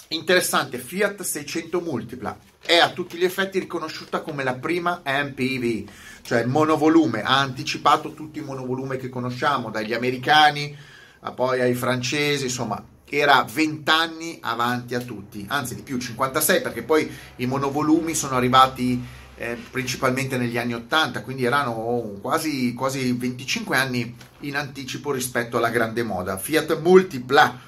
Interessante, 0.09 0.79
Fiat 0.79 1.23
600 1.23 1.81
Multipla 1.81 2.37
è 2.65 2.77
a 2.77 2.91
tutti 2.91 3.17
gli 3.17 3.25
effetti 3.25 3.59
riconosciuta 3.59 4.21
come 4.21 4.45
la 4.45 4.55
prima 4.55 5.03
MPV, 5.05 5.89
cioè 6.23 6.45
monovolume, 6.45 7.23
ha 7.23 7.41
anticipato 7.41 8.13
tutti 8.13 8.39
i 8.39 8.43
monovolume 8.43 8.99
che 8.99 9.09
conosciamo, 9.09 9.71
dagli 9.71 9.95
americani 9.95 10.77
a 11.21 11.33
poi 11.33 11.61
ai 11.61 11.75
francesi, 11.75 12.45
insomma, 12.45 12.85
era 13.09 13.45
20 13.51 13.91
anni 13.91 14.39
avanti 14.41 14.95
a 14.95 15.01
tutti, 15.01 15.45
anzi 15.49 15.75
di 15.75 15.83
più, 15.83 15.99
56, 15.99 16.63
perché 16.63 16.83
poi 16.83 17.11
i 17.37 17.47
monovolumi 17.47 18.15
sono 18.15 18.37
arrivati 18.37 19.03
eh, 19.43 19.57
principalmente 19.57 20.37
negli 20.37 20.57
anni 20.57 20.73
80, 20.73 21.23
quindi 21.23 21.45
erano 21.45 22.17
quasi, 22.21 22.75
quasi 22.75 23.13
25 23.13 23.77
anni 23.77 24.15
in 24.41 24.55
anticipo 24.55 25.11
rispetto 25.11 25.57
alla 25.57 25.71
grande 25.71 26.05
moda. 26.05 26.39
Fiat 26.39 26.79
Multipla, 26.81 27.59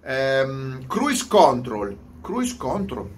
ehm, 0.00 0.86
Cruise 0.86 1.26
Control, 1.26 1.96
Cruise 2.22 2.56
Control, 2.56 3.10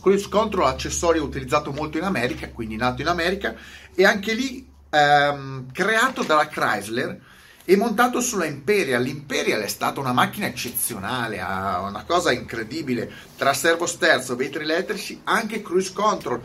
Cruise 0.00 0.28
Control 0.28 0.66
accessorio 0.66 1.22
utilizzato 1.22 1.70
molto 1.70 1.96
in 1.96 2.02
America, 2.02 2.48
quindi 2.48 2.74
nato 2.74 3.02
in 3.02 3.06
America, 3.06 3.54
e 3.94 4.04
anche 4.04 4.32
lì 4.32 4.68
ehm, 4.90 5.70
creato 5.70 6.24
dalla 6.24 6.48
Chrysler 6.48 7.20
e 7.64 7.76
montato 7.76 8.20
sulla 8.20 8.46
Imperial. 8.46 9.00
L'Imperial 9.00 9.60
è 9.60 9.68
stata 9.68 10.00
una 10.00 10.12
macchina 10.12 10.46
eccezionale, 10.46 11.36
una 11.40 12.02
cosa 12.04 12.32
incredibile, 12.32 13.08
tra 13.36 13.54
servo 13.54 13.86
sterzo, 13.86 14.34
vetri 14.34 14.64
elettrici, 14.64 15.20
anche 15.22 15.62
Cruise 15.62 15.92
Control 15.92 16.42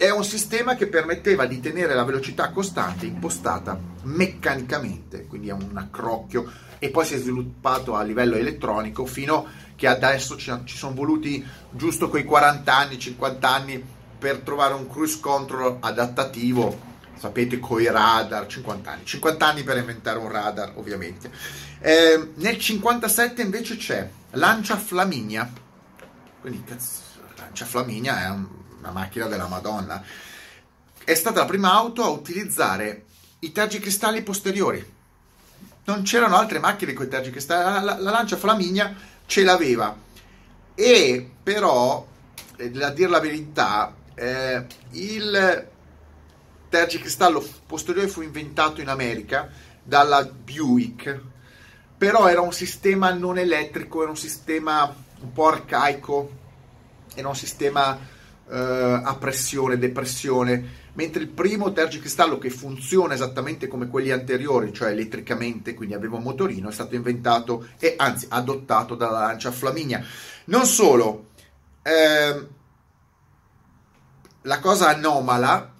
è 0.00 0.08
un 0.08 0.24
sistema 0.24 0.76
che 0.76 0.86
permetteva 0.86 1.44
di 1.44 1.60
tenere 1.60 1.92
la 1.92 2.04
velocità 2.04 2.48
costante 2.52 3.04
impostata 3.04 3.78
meccanicamente, 4.04 5.26
quindi 5.26 5.50
è 5.50 5.52
un 5.52 5.72
accrocchio 5.74 6.50
e 6.78 6.88
poi 6.88 7.04
si 7.04 7.16
è 7.16 7.18
sviluppato 7.18 7.94
a 7.94 8.02
livello 8.02 8.36
elettronico 8.36 9.04
fino 9.04 9.46
che 9.76 9.86
adesso 9.86 10.38
ci, 10.38 10.50
ci 10.64 10.78
sono 10.78 10.94
voluti 10.94 11.46
giusto 11.70 12.08
quei 12.08 12.24
40 12.24 12.74
anni, 12.74 12.98
50 12.98 13.46
anni 13.46 13.84
per 14.18 14.38
trovare 14.38 14.72
un 14.72 14.88
cruise 14.88 15.20
control 15.20 15.76
adattativo 15.80 16.88
sapete, 17.18 17.58
coi 17.58 17.84
radar, 17.84 18.46
50 18.46 18.90
anni, 18.90 19.04
50 19.04 19.46
anni 19.46 19.62
per 19.62 19.76
inventare 19.76 20.18
un 20.18 20.30
radar 20.30 20.72
ovviamente. 20.76 21.30
Eh, 21.78 22.30
nel 22.36 22.58
57 22.58 23.42
invece 23.42 23.76
c'è 23.76 24.08
Lancia 24.30 24.78
Flaminia, 24.78 25.52
quindi 26.40 26.64
cazzo, 26.64 27.02
Lancia 27.36 27.66
Flaminia 27.66 28.24
è 28.24 28.30
un, 28.30 28.59
una 28.80 28.90
macchina 28.90 29.26
della 29.26 29.46
Madonna. 29.46 30.02
È 31.04 31.14
stata 31.14 31.40
la 31.40 31.46
prima 31.46 31.72
auto 31.72 32.02
a 32.02 32.08
utilizzare 32.08 33.04
i 33.40 33.52
tergicristalli 33.52 34.22
posteriori. 34.22 34.98
Non 35.84 36.02
c'erano 36.02 36.36
altre 36.36 36.58
macchine 36.58 36.92
con 36.92 37.06
i 37.06 37.08
tergicristalli. 37.08 37.64
La, 37.64 37.80
la, 37.80 37.98
la 37.98 38.10
Lancia 38.10 38.36
Flaminia 38.36 38.94
ce 39.26 39.44
l'aveva. 39.44 39.96
E 40.74 41.30
però, 41.42 42.06
eh, 42.56 42.82
a 42.82 42.90
dire 42.90 43.08
la 43.08 43.20
verità, 43.20 43.94
eh, 44.14 44.66
il 44.92 45.68
tergicristallo 46.68 47.46
posteriore 47.66 48.08
fu 48.08 48.22
inventato 48.22 48.80
in 48.80 48.88
America 48.88 49.48
dalla 49.82 50.24
Buick, 50.24 51.20
però 51.98 52.28
era 52.28 52.40
un 52.40 52.52
sistema 52.52 53.12
non 53.12 53.38
elettrico, 53.38 54.02
era 54.02 54.10
un 54.10 54.16
sistema 54.16 54.94
un 55.20 55.32
po' 55.32 55.48
arcaico, 55.48 56.30
era 57.14 57.28
un 57.28 57.36
sistema 57.36 57.98
eh, 58.50 59.00
a 59.04 59.14
pressione, 59.14 59.78
depressione, 59.78 60.78
mentre 60.94 61.22
il 61.22 61.28
primo 61.28 61.72
tergicristallo 61.72 62.38
che 62.38 62.50
funziona 62.50 63.14
esattamente 63.14 63.68
come 63.68 63.88
quelli 63.88 64.10
anteriori, 64.10 64.72
cioè 64.72 64.90
elettricamente, 64.90 65.74
quindi 65.74 65.94
aveva 65.94 66.16
un 66.16 66.24
motorino, 66.24 66.68
è 66.68 66.72
stato 66.72 66.96
inventato 66.96 67.68
e 67.78 67.94
anzi 67.96 68.26
adottato 68.28 68.96
dalla 68.96 69.20
Lancia 69.20 69.52
Flaminia. 69.52 70.04
Non 70.46 70.66
solo, 70.66 71.28
eh, 71.82 72.46
la 74.42 74.58
cosa 74.58 74.88
anomala 74.88 75.74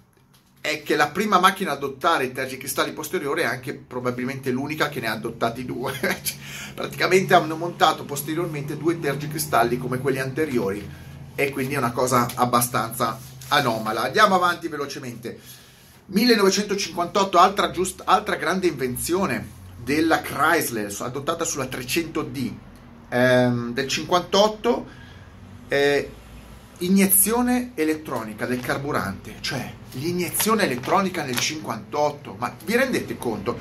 è 0.61 0.83
che 0.83 0.95
la 0.95 1.09
prima 1.09 1.39
macchina 1.39 1.71
ad 1.71 1.77
adottare 1.77 2.25
i 2.25 2.31
tergicristalli 2.31 2.93
posteriori 2.93 3.41
è 3.41 3.45
anche 3.45 3.73
probabilmente 3.73 4.51
l'unica 4.51 4.89
che 4.89 4.99
ne 4.99 5.07
ha 5.07 5.13
adottati 5.13 5.65
due. 5.65 5.91
Praticamente 6.73 7.33
hanno 7.33 7.57
montato 7.57 8.05
posteriormente 8.05 8.77
due 8.77 8.99
tergicristalli 8.99 9.77
come 9.77 9.97
quelli 9.97 10.19
anteriori 10.19 11.09
e 11.41 11.49
quindi 11.49 11.73
è 11.73 11.77
una 11.77 11.91
cosa 11.91 12.27
abbastanza 12.35 13.17
anomala. 13.47 14.03
Andiamo 14.03 14.35
avanti 14.35 14.67
velocemente. 14.67 15.39
1958, 16.05 17.37
altra, 17.39 17.71
giust, 17.71 18.03
altra 18.05 18.35
grande 18.35 18.67
invenzione 18.67 19.59
della 19.83 20.21
Chrysler, 20.21 20.93
adottata 20.99 21.43
sulla 21.43 21.65
300D 21.65 22.51
ehm, 23.09 23.73
del 23.73 23.87
58, 23.87 24.85
eh, 25.67 26.11
iniezione 26.79 27.71
elettronica 27.73 28.45
del 28.45 28.59
carburante, 28.59 29.37
cioè 29.41 29.73
l'iniezione 29.93 30.63
elettronica 30.63 31.23
nel 31.23 31.39
58, 31.39 32.35
ma 32.37 32.55
vi 32.65 32.75
rendete 32.75 33.17
conto? 33.17 33.57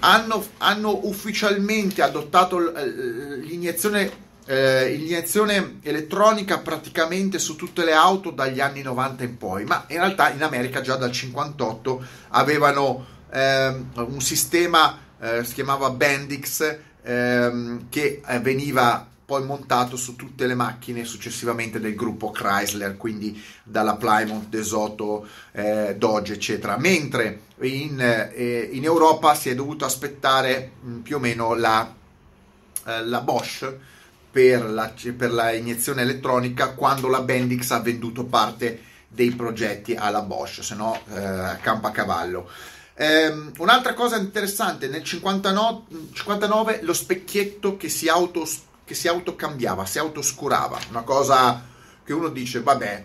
Hanno, 0.00 0.44
hanno 0.58 1.06
ufficialmente 1.06 2.02
adottato 2.02 2.58
l'iniezione 2.58 4.30
eh, 4.46 4.92
iniezione 4.94 5.78
elettronica 5.82 6.58
praticamente 6.58 7.38
su 7.38 7.56
tutte 7.56 7.84
le 7.84 7.92
auto 7.92 8.30
dagli 8.30 8.60
anni 8.60 8.82
90 8.82 9.24
in 9.24 9.36
poi, 9.36 9.64
ma 9.64 9.84
in 9.88 9.98
realtà 9.98 10.30
in 10.30 10.42
America 10.42 10.80
già 10.80 10.96
dal 10.96 11.12
58 11.12 12.04
avevano 12.30 13.06
eh, 13.30 13.74
un 13.94 14.20
sistema, 14.20 14.98
eh, 15.20 15.44
si 15.44 15.54
chiamava 15.54 15.90
Bendix, 15.90 16.78
ehm, 17.02 17.88
che 17.88 18.20
eh, 18.26 18.38
veniva 18.40 19.06
poi 19.24 19.44
montato 19.44 19.96
su 19.96 20.16
tutte 20.16 20.46
le 20.46 20.54
macchine 20.54 21.04
successivamente 21.04 21.80
del 21.80 21.94
gruppo 21.94 22.30
Chrysler, 22.30 22.96
quindi 22.96 23.42
dalla 23.62 23.96
Plymouth, 23.96 24.48
Desoto, 24.48 25.26
eh, 25.52 25.94
Dodge, 25.96 26.34
eccetera. 26.34 26.76
Mentre 26.76 27.42
in, 27.60 27.98
eh, 27.98 28.68
in, 28.72 28.84
Europa 28.84 29.34
si 29.34 29.48
è 29.48 29.54
dovuto 29.54 29.86
aspettare 29.86 30.72
mh, 30.80 30.96
più 30.98 31.16
o 31.16 31.18
meno 31.18 31.54
la, 31.54 31.94
eh, 32.84 33.04
la 33.06 33.20
Bosch 33.20 33.74
per 34.32 34.64
la, 34.64 34.90
per 35.14 35.30
la 35.30 35.52
iniezione 35.52 36.00
elettronica 36.00 36.70
quando 36.70 37.08
la 37.08 37.20
Bendix 37.20 37.70
ha 37.70 37.80
venduto 37.80 38.24
parte 38.24 38.80
dei 39.06 39.30
progetti 39.32 39.94
alla 39.94 40.22
Bosch, 40.22 40.64
se 40.64 40.74
no 40.74 40.98
eh, 41.14 41.58
campa 41.60 41.88
a 41.88 41.90
cavallo. 41.90 42.48
Um, 42.94 43.52
un'altra 43.58 43.92
cosa 43.92 44.16
interessante, 44.16 44.88
nel 44.88 45.04
59, 45.04 45.82
59 46.12 46.80
lo 46.82 46.94
specchietto 46.94 47.76
che 47.76 47.90
si, 47.90 48.08
auto, 48.08 48.46
che 48.84 48.94
si 48.94 49.06
autocambiava, 49.06 49.84
si 49.84 49.98
autoscurava, 49.98 50.78
una 50.88 51.02
cosa 51.02 51.62
che 52.02 52.12
uno 52.14 52.28
dice, 52.28 52.62
vabbè, 52.62 53.04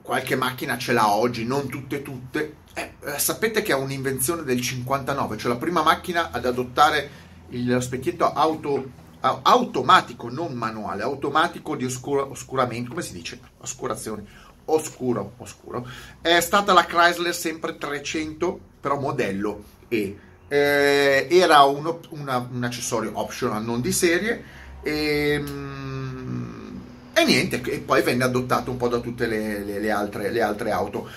qualche 0.00 0.36
macchina 0.36 0.78
ce 0.78 0.92
l'ha 0.92 1.12
oggi, 1.12 1.44
non 1.44 1.68
tutte 1.68 2.02
tutte. 2.02 2.56
Eh, 2.74 2.94
eh 3.04 3.18
sapete 3.18 3.62
che 3.62 3.72
è 3.72 3.76
un'invenzione 3.76 4.44
del 4.44 4.60
59, 4.60 5.36
cioè 5.38 5.50
la 5.50 5.58
prima 5.58 5.82
macchina 5.82 6.30
ad 6.30 6.46
adottare 6.46 7.10
lo 7.48 7.80
specchietto 7.80 8.32
auto 8.32 9.00
automatico, 9.22 10.28
non 10.28 10.52
manuale, 10.52 11.02
automatico 11.02 11.76
di 11.76 11.84
oscura, 11.84 12.24
oscuramento, 12.24 12.90
come 12.90 13.02
si 13.02 13.12
dice? 13.12 13.38
Oscurazione, 13.58 14.24
oscuro, 14.66 15.34
oscuro. 15.38 15.86
È 16.20 16.40
stata 16.40 16.72
la 16.72 16.84
Chrysler 16.84 17.34
sempre 17.34 17.78
300 17.78 18.70
però 18.82 18.98
modello 18.98 19.62
E. 19.88 20.18
Eh, 20.48 21.28
era 21.30 21.62
un, 21.62 21.98
una, 22.10 22.46
un, 22.50 22.62
accessorio 22.64 23.12
optional, 23.14 23.64
non 23.64 23.80
di 23.80 23.92
serie, 23.92 24.44
e, 24.82 25.38
mm, 25.38 26.76
e, 27.14 27.24
niente, 27.24 27.62
e 27.62 27.78
poi 27.78 28.02
venne 28.02 28.24
adottato 28.24 28.70
un 28.70 28.76
po' 28.76 28.88
da 28.88 28.98
tutte 28.98 29.26
le, 29.26 29.64
le, 29.64 29.78
le, 29.78 29.90
altre, 29.90 30.30
le 30.30 30.42
altre, 30.42 30.72
auto. 30.72 31.08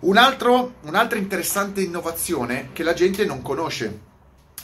Un 0.00 0.18
altro, 0.18 0.74
un'altra 0.82 1.16
interessante 1.16 1.80
innovazione 1.80 2.70
che 2.72 2.82
la 2.82 2.92
gente 2.92 3.24
non 3.24 3.40
conosce, 3.40 3.98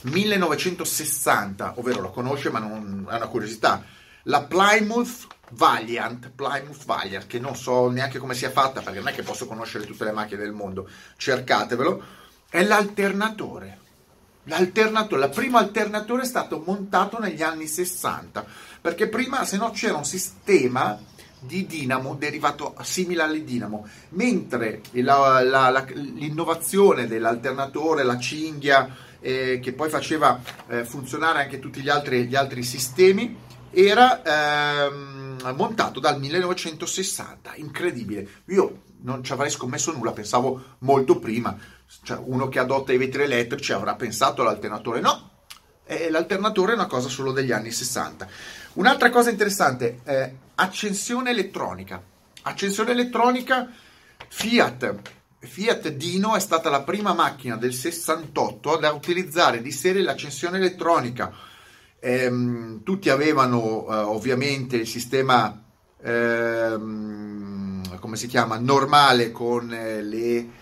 1960, 0.03 1.73
ovvero 1.77 2.01
lo 2.01 2.11
conosce 2.11 2.49
ma 2.49 2.59
non 2.59 3.07
è 3.09 3.15
una 3.15 3.27
curiosità, 3.27 3.83
la 4.23 4.43
Plymouth 4.43 5.27
Valiant, 5.51 6.29
Plymouth 6.29 6.85
Valiant, 6.85 7.27
che 7.27 7.39
non 7.39 7.55
so 7.55 7.89
neanche 7.89 8.19
come 8.19 8.33
sia 8.33 8.51
fatta 8.51 8.81
perché 8.81 8.99
non 8.99 9.09
è 9.09 9.13
che 9.13 9.23
posso 9.23 9.47
conoscere 9.47 9.85
tutte 9.85 10.05
le 10.05 10.11
macchine 10.11 10.41
del 10.41 10.53
mondo, 10.53 10.87
cercatevelo, 11.17 12.03
è 12.49 12.63
l'alternatore. 12.63 13.79
L'alternatore, 14.45 15.21
la 15.21 15.29
prima 15.29 15.59
alternatore 15.59 16.23
è 16.23 16.25
stato 16.25 16.61
montato 16.65 17.17
negli 17.17 17.41
anni 17.41 17.65
60, 17.65 18.45
perché 18.81 19.07
prima 19.07 19.45
se 19.45 19.55
no 19.55 19.71
c'era 19.71 19.95
un 19.95 20.03
sistema 20.03 20.99
di 21.39 21.65
dinamo 21.65 22.15
derivato 22.15 22.75
simile 22.81 23.23
alle 23.23 23.43
dinamo, 23.43 23.87
mentre 24.09 24.81
la, 24.91 25.41
la, 25.41 25.69
la, 25.69 25.85
l'innovazione 25.93 27.07
dell'alternatore, 27.07 28.03
la 28.03 28.17
cinghia, 28.17 28.89
eh, 29.23 29.59
che 29.61 29.71
poi 29.71 29.89
faceva 29.89 30.41
eh, 30.67 30.83
funzionare 30.83 31.41
anche 31.41 31.59
tutti 31.59 31.81
gli 31.81 31.89
altri, 31.89 32.25
gli 32.25 32.35
altri 32.35 32.61
sistemi, 32.61 33.35
era 33.71 34.21
ehm, 34.21 35.53
montato 35.55 35.99
dal 35.99 36.19
1960, 36.19 37.55
incredibile. 37.55 38.27
Io 38.47 38.81
non 39.01 39.23
ci 39.23 39.31
avrei 39.31 39.49
scommesso 39.49 39.91
nulla, 39.93 40.11
pensavo 40.11 40.75
molto 40.79 41.19
prima. 41.19 41.57
Cioè, 42.03 42.19
uno 42.23 42.49
che 42.49 42.59
adotta 42.59 42.91
i 42.91 42.97
vetri 42.97 43.23
elettrici 43.23 43.71
avrà 43.71 43.95
pensato 43.95 44.41
all'alternatore. 44.41 44.99
No, 44.99 45.31
eh, 45.85 46.09
l'alternatore 46.09 46.73
è 46.73 46.75
una 46.75 46.87
cosa 46.87 47.07
solo 47.07 47.31
degli 47.31 47.51
anni 47.51 47.71
60. 47.71 48.27
Un'altra 48.73 49.09
cosa 49.09 49.29
interessante, 49.29 50.01
eh, 50.03 50.35
accensione 50.55 51.31
elettronica. 51.31 52.01
Accensione 52.43 52.91
elettronica, 52.91 53.69
Fiat. 54.27 54.95
Fiat 55.43 55.89
Dino 55.89 56.35
è 56.35 56.39
stata 56.39 56.69
la 56.69 56.83
prima 56.83 57.13
macchina 57.13 57.57
del 57.57 57.73
68 57.73 58.77
ad 58.77 58.93
utilizzare 58.93 59.61
di 59.61 59.71
serie 59.71 60.01
l'accensione 60.01 60.57
elettronica 60.57 61.33
ehm, 61.99 62.83
tutti 62.83 63.09
avevano 63.09 63.87
eh, 63.89 63.95
ovviamente 63.95 64.75
il 64.75 64.87
sistema 64.87 65.63
ehm, 66.01 67.99
come 67.99 68.15
si 68.17 68.27
chiama 68.27 68.57
normale 68.57 69.31
con 69.31 69.73
eh, 69.73 70.01
le 70.01 70.61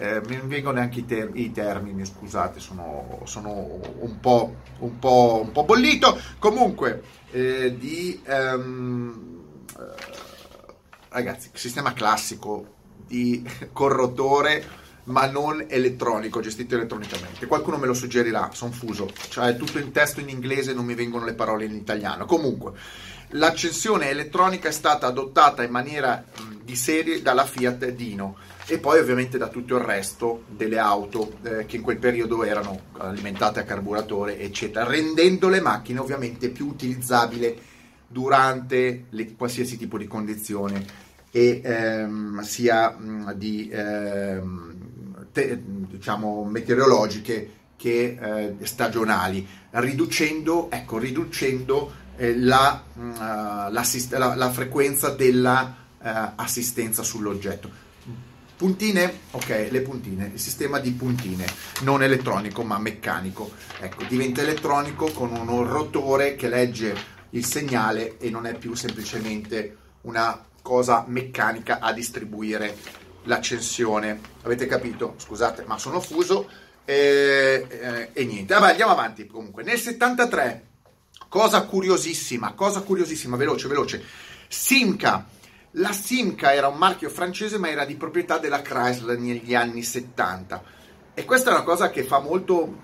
eh, 0.00 0.20
vengono 0.20 0.78
anche 0.78 1.00
i, 1.00 1.04
ter- 1.04 1.32
i, 1.34 1.50
termini, 1.50 2.06
scusate, 2.06 2.60
sono, 2.60 3.20
sono 3.24 3.80
un, 3.98 4.20
po', 4.20 4.54
un, 4.78 4.96
po', 5.00 5.40
un, 5.42 5.50
po', 5.50 5.64
bollito. 5.64 6.16
Comunque, 6.38 7.02
eh, 7.32 7.76
di 7.76 8.22
ehm, 8.24 9.42
eh, 9.76 9.94
ragazzi, 11.08 11.50
sistema 11.52 11.92
classico 11.94 12.76
di 13.08 13.44
corrotore 13.72 14.86
ma 15.08 15.26
non 15.26 15.64
elettronico, 15.68 16.40
gestito 16.40 16.74
elettronicamente. 16.74 17.46
Qualcuno 17.46 17.78
me 17.78 17.86
lo 17.86 17.94
suggerirà, 17.94 18.50
sono 18.52 18.72
fuso, 18.72 19.10
cioè 19.30 19.56
tutto 19.56 19.78
in 19.78 19.90
testo 19.90 20.20
in 20.20 20.28
inglese, 20.28 20.74
non 20.74 20.84
mi 20.84 20.94
vengono 20.94 21.24
le 21.24 21.34
parole 21.34 21.64
in 21.64 21.74
italiano. 21.74 22.26
Comunque, 22.26 22.72
l'accensione 23.30 24.10
elettronica 24.10 24.68
è 24.68 24.72
stata 24.72 25.06
adottata 25.06 25.62
in 25.62 25.70
maniera 25.70 26.24
di 26.62 26.76
serie 26.76 27.22
dalla 27.22 27.46
Fiat 27.46 27.88
Dino 27.92 28.36
e 28.66 28.78
poi 28.78 28.98
ovviamente 28.98 29.38
da 29.38 29.48
tutto 29.48 29.76
il 29.76 29.82
resto 29.82 30.44
delle 30.48 30.78
auto 30.78 31.38
eh, 31.42 31.64
che 31.64 31.76
in 31.76 31.82
quel 31.82 31.96
periodo 31.96 32.44
erano 32.44 32.78
alimentate 32.98 33.60
a 33.60 33.64
carburatore, 33.64 34.38
eccetera, 34.38 34.84
rendendo 34.84 35.48
le 35.48 35.62
macchine 35.62 36.00
ovviamente 36.00 36.50
più 36.50 36.66
utilizzabili 36.66 37.58
durante 38.06 39.06
le, 39.08 39.34
qualsiasi 39.34 39.78
tipo 39.78 39.96
di 39.96 40.06
condizione 40.06 41.06
e 41.30 41.60
ehm, 41.62 42.40
sia 42.40 42.90
mh, 42.90 43.34
di 43.34 43.68
ehm, 43.70 45.26
te, 45.32 45.62
diciamo, 45.64 46.44
meteorologiche 46.44 47.52
che 47.76 48.18
eh, 48.20 48.56
stagionali, 48.66 49.46
riducendo, 49.70 50.68
ecco, 50.70 50.98
riducendo 50.98 51.92
eh, 52.16 52.36
la, 52.36 52.82
uh, 52.94 53.02
la, 53.70 54.34
la, 54.34 54.50
frequenza 54.50 55.10
dell'assistenza 55.10 57.02
uh, 57.02 57.04
sull'oggetto. 57.04 57.86
Puntine? 58.56 59.20
Ok, 59.30 59.68
le 59.70 59.80
puntine, 59.82 60.32
il 60.34 60.40
sistema 60.40 60.80
di 60.80 60.90
puntine, 60.90 61.46
non 61.82 62.02
elettronico 62.02 62.64
ma 62.64 62.76
meccanico. 62.78 63.52
Ecco, 63.78 64.02
diventa 64.08 64.42
elettronico 64.42 65.12
con 65.12 65.30
un 65.30 65.64
rotore 65.64 66.34
che 66.34 66.48
legge 66.48 66.92
il 67.30 67.44
segnale 67.44 68.18
e 68.18 68.30
non 68.30 68.46
è 68.46 68.54
più 68.56 68.74
semplicemente 68.74 69.76
una 70.00 70.44
cosa 70.68 71.06
meccanica 71.06 71.78
a 71.78 71.94
distribuire 71.94 72.76
l'accensione. 73.22 74.20
Avete 74.42 74.66
capito? 74.66 75.14
Scusate, 75.16 75.64
ma 75.66 75.78
sono 75.78 75.98
fuso 75.98 76.46
e, 76.84 77.66
e, 77.66 78.10
e 78.12 78.24
niente. 78.26 78.52
Vabbè, 78.52 78.72
andiamo 78.72 78.92
avanti 78.92 79.26
comunque. 79.26 79.62
Nel 79.62 79.78
73, 79.78 80.66
cosa 81.30 81.62
curiosissima, 81.62 82.52
cosa 82.52 82.82
curiosissima, 82.82 83.36
veloce, 83.36 83.66
veloce. 83.66 84.04
Simca. 84.46 85.26
La 85.72 85.92
Simca 85.92 86.52
era 86.52 86.68
un 86.68 86.76
marchio 86.76 87.08
francese, 87.08 87.56
ma 87.56 87.70
era 87.70 87.86
di 87.86 87.96
proprietà 87.96 88.36
della 88.36 88.60
Chrysler 88.60 89.18
negli 89.18 89.54
anni 89.54 89.82
70. 89.82 90.62
E 91.14 91.24
questa 91.24 91.48
è 91.48 91.54
una 91.54 91.62
cosa 91.62 91.88
che 91.88 92.04
fa 92.04 92.18
molto, 92.18 92.82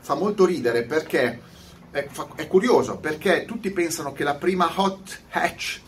fa 0.00 0.14
molto 0.14 0.44
ridere 0.44 0.82
perché 0.82 1.40
è, 1.92 2.08
fa, 2.10 2.26
è 2.34 2.48
curioso, 2.48 2.98
perché 2.98 3.44
tutti 3.44 3.70
pensano 3.70 4.12
che 4.12 4.24
la 4.24 4.34
prima 4.34 4.68
hot 4.74 5.20
hatch 5.30 5.82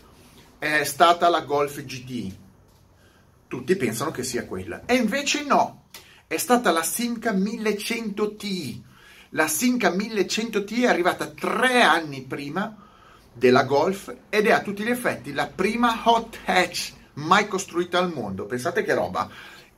è 0.59 0.83
stata 0.83 1.29
la 1.29 1.41
Golf 1.41 1.83
GTI 1.83 2.45
tutti 3.47 3.75
pensano 3.75 4.11
che 4.11 4.23
sia 4.23 4.45
quella. 4.45 4.81
E 4.85 4.95
invece 4.95 5.43
no, 5.43 5.85
è 6.27 6.37
stata 6.37 6.71
la 6.71 6.83
Simca 6.83 7.31
1100T. 7.33 8.81
La 9.31 9.47
Simca 9.47 9.89
1100T 9.89 10.81
è 10.81 10.87
arrivata 10.87 11.27
tre 11.27 11.81
anni 11.81 12.21
prima 12.21 12.75
della 13.31 13.63
Golf 13.63 14.13
ed 14.29 14.47
è 14.47 14.51
a 14.51 14.61
tutti 14.61 14.83
gli 14.83 14.89
effetti 14.89 15.33
la 15.33 15.47
prima 15.47 16.01
hot 16.03 16.39
hatch 16.45 16.93
mai 17.13 17.47
costruita 17.47 17.99
al 17.99 18.13
mondo. 18.13 18.45
Pensate 18.45 18.83
che 18.83 18.93
roba. 18.93 19.29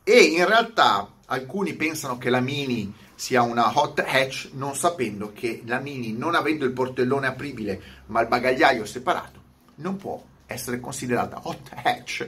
E 0.04 0.18
in 0.18 0.46
realtà 0.46 1.08
alcuni 1.26 1.74
pensano 1.74 2.18
che 2.18 2.30
la 2.30 2.40
Mini 2.40 2.92
sia 3.14 3.42
una 3.42 3.78
hot 3.78 4.00
hatch 4.00 4.50
non 4.54 4.76
sapendo 4.76 5.32
che 5.34 5.62
la 5.66 5.80
Mini 5.80 6.14
non 6.14 6.34
avendo 6.34 6.66
il 6.66 6.72
portellone 6.72 7.28
apribile 7.28 7.82
ma 8.08 8.22
il 8.22 8.28
bagagliaio 8.28 8.86
separato 8.86 9.40
non 9.76 9.98
può 9.98 10.24
essere 10.50 10.80
considerata 10.80 11.40
hot 11.44 11.70
hatch 11.84 12.28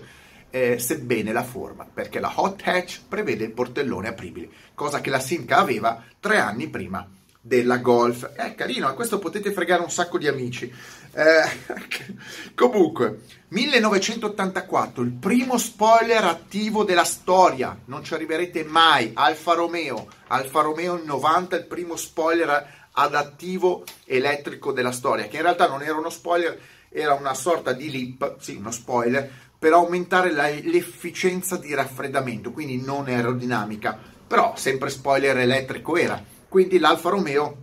eh, 0.52 0.78
sebbene 0.78 1.32
la 1.32 1.44
forma, 1.44 1.88
perché 1.92 2.20
la 2.20 2.34
hot 2.36 2.62
hatch 2.64 3.02
prevede 3.08 3.46
il 3.46 3.52
portellone 3.52 4.10
apribile, 4.10 4.50
cosa 4.74 5.02
che 5.02 5.10
la 5.10 5.20
Simca 5.20 5.58
aveva 5.58 6.04
tre 6.20 6.38
anni 6.38 6.68
prima 6.68 7.08
della 7.42 7.78
Golf. 7.78 8.28
È 8.34 8.54
carino, 8.54 8.88
a 8.88 8.94
questo 8.94 9.18
potete 9.18 9.52
fregare 9.52 9.82
un 9.82 9.90
sacco 9.90 10.18
di 10.18 10.28
amici. 10.28 10.72
Eh, 11.14 12.54
comunque, 12.54 13.22
1984, 13.48 15.02
il 15.02 15.12
primo 15.12 15.58
spoiler 15.58 16.24
attivo 16.24 16.84
della 16.84 17.04
storia, 17.04 17.76
non 17.86 18.04
ci 18.04 18.14
arriverete 18.14 18.64
mai, 18.64 19.12
Alfa 19.16 19.54
Romeo, 19.54 20.08
Alfa 20.28 20.62
Romeo 20.62 21.02
90, 21.04 21.56
il 21.56 21.66
primo 21.66 21.96
spoiler 21.96 22.80
adattivo 22.94 23.86
elettrico 24.06 24.74
della 24.74 24.92
storia, 24.92 25.28
che 25.28 25.38
in 25.38 25.44
realtà 25.44 25.68
non 25.68 25.82
era 25.82 25.98
uno 25.98 26.10
spoiler, 26.10 26.60
era 26.92 27.14
una 27.14 27.34
sorta 27.34 27.72
di 27.72 27.90
lip, 27.90 28.38
sì, 28.40 28.56
uno 28.56 28.72
spoiler, 28.72 29.30
per 29.58 29.74
aumentare 29.74 30.32
la, 30.32 30.50
l'efficienza 30.50 31.56
di 31.56 31.74
raffreddamento, 31.74 32.52
quindi 32.52 32.82
non 32.82 33.08
aerodinamica, 33.08 33.98
però 34.28 34.56
sempre 34.58 34.90
spoiler 34.90 35.38
elettrico 35.38 35.96
era. 35.96 36.22
Quindi 36.50 36.80
l'Alfa 36.80 37.10
Romeo 37.10 37.58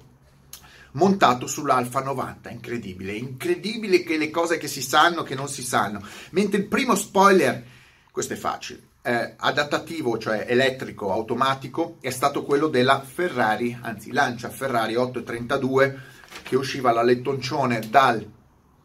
montato 0.92 1.46
sull'Alfa 1.46 2.00
90, 2.02 2.48
incredibile, 2.50 3.12
incredibile 3.12 4.02
che 4.02 4.16
le 4.16 4.30
cose 4.30 4.56
che 4.56 4.68
si 4.68 4.80
sanno 4.80 5.22
che 5.22 5.34
non 5.34 5.48
si 5.48 5.62
sanno. 5.62 6.02
Mentre 6.30 6.60
il 6.60 6.66
primo 6.66 6.94
spoiler, 6.94 7.64
questo 8.10 8.32
è 8.32 8.36
facile, 8.36 8.80
eh, 9.02 9.34
adattativo, 9.36 10.18
cioè 10.18 10.46
elettrico, 10.48 11.12
automatico, 11.12 11.98
è 12.00 12.10
stato 12.10 12.44
quello 12.44 12.68
della 12.68 13.00
Ferrari, 13.00 13.76
anzi 13.80 14.12
Lancia 14.12 14.48
Ferrari 14.48 14.96
832 14.96 16.00
che 16.42 16.56
usciva 16.56 16.92
la 16.92 17.02
lettoncione 17.02 17.80
dal 17.90 18.36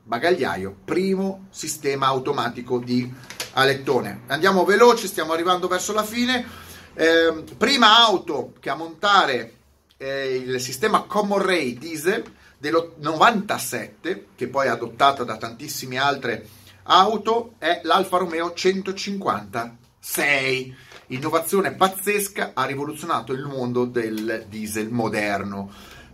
bagagliaio, 0.04 0.76
primo 0.84 1.48
sistema 1.50 2.08
automatico 2.08 2.80
di 2.80 3.12
alettone. 3.54 4.24
Andiamo 4.28 4.66
veloci, 4.66 5.08
stiamo 5.08 5.34
arrivando 5.34 5.68
verso 5.68 5.94
la 5.94 6.04
fine. 6.04 6.46
Eh, 6.94 7.44
prima 7.58 8.06
auto 8.06 8.54
che 8.60 8.70
a 8.70 8.76
montare 8.76 9.54
eh, 9.98 10.36
il 10.36 10.60
sistema 10.60 11.04
Common 11.04 11.42
Ray 11.42 11.78
diesel 11.78 12.24
del 12.58 12.94
97, 12.98 14.28
che 14.36 14.48
poi 14.48 14.68
è 14.68 14.70
adottata 14.70 15.24
da 15.24 15.38
tantissime 15.38 15.98
altre 15.98 16.48
auto, 16.84 17.54
è 17.58 17.82
l'Alfa 17.84 18.18
Romeo 18.18 18.54
156. 18.54 20.76
innovazione 21.08 21.74
pazzesca, 21.74 22.52
ha 22.54 22.66
rivoluzionato 22.66 23.34
il 23.34 23.46
mondo 23.46 23.86
del 23.86 24.46
diesel 24.50 24.90
moderno. 24.90 25.72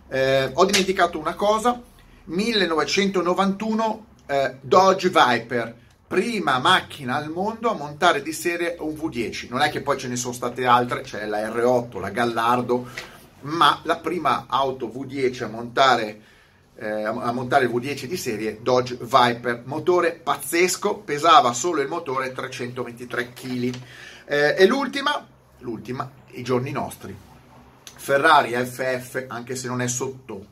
Eh, 0.08 0.50
ho 0.52 0.64
dimenticato 0.64 1.18
una 1.18 1.34
cosa, 1.34 1.80
1991 2.30 4.06
eh, 4.26 4.56
Dodge 4.60 5.08
Viper, 5.08 5.74
prima 6.06 6.60
macchina 6.60 7.16
al 7.16 7.28
mondo 7.28 7.70
a 7.70 7.74
montare 7.74 8.22
di 8.22 8.32
serie 8.32 8.76
un 8.78 8.94
V10. 8.94 9.48
Non 9.50 9.62
è 9.62 9.68
che 9.68 9.80
poi 9.80 9.98
ce 9.98 10.06
ne 10.06 10.14
sono 10.14 10.32
state 10.32 10.64
altre, 10.64 11.00
c'è 11.00 11.26
la 11.26 11.40
R8, 11.48 11.98
la 11.98 12.10
Gallardo, 12.10 12.88
ma 13.42 13.80
la 13.82 13.96
prima 13.96 14.46
auto 14.48 14.86
V10 14.86 15.42
a 15.42 15.48
montare, 15.48 16.20
eh, 16.76 17.02
a 17.04 17.32
montare 17.32 17.64
il 17.64 17.70
V10 17.70 18.04
di 18.04 18.16
serie 18.16 18.60
Dodge 18.62 18.96
Viper, 19.00 19.62
motore 19.64 20.12
pazzesco, 20.12 20.98
pesava 20.98 21.52
solo 21.52 21.80
il 21.80 21.88
motore 21.88 22.30
323 22.30 23.32
kg. 23.32 23.74
Eh, 24.26 24.54
e 24.56 24.66
l'ultima, 24.68 25.26
l'ultima, 25.58 26.08
i 26.28 26.44
giorni 26.44 26.70
nostri. 26.70 27.16
Ferrari 27.96 28.52
FF, 28.52 29.24
anche 29.26 29.56
se 29.56 29.66
non 29.66 29.80
è 29.80 29.88
sotto, 29.88 30.46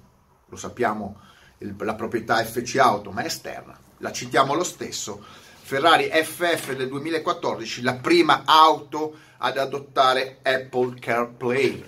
lo 0.45 0.57
sappiamo, 0.57 1.27
la 1.59 1.95
proprietà 1.95 2.43
FC 2.45 2.77
Auto, 2.77 3.11
ma 3.11 3.23
è 3.23 3.27
esterna, 3.27 3.79
la 3.99 4.13
citiamo 4.13 4.55
lo 4.55 4.65
stesso. 4.65 5.23
Ferrari 5.61 6.09
FF 6.11 6.75
del 6.75 6.89
2014, 6.89 7.83
la 7.83 7.95
prima 7.95 8.43
auto 8.47 9.17
ad 9.39 9.59
adottare 9.59 10.39
Apple 10.43 10.99
CarPlay 10.99 11.85